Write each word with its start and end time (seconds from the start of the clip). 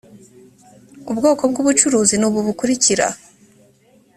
ubwoko 1.11 1.43
bw 1.51 1.55
ubucuruzi 1.61 2.15
ni 2.17 2.25
ubu 2.27 2.39
bukurikira. 2.47 3.07